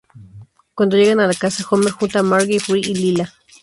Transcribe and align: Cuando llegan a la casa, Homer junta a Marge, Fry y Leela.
Cuando 0.73 0.97
llegan 0.97 1.19
a 1.19 1.27
la 1.27 1.35
casa, 1.35 1.63
Homer 1.69 1.91
junta 1.91 2.17
a 2.21 2.23
Marge, 2.23 2.59
Fry 2.59 2.79
y 2.85 2.95
Leela. 2.95 3.31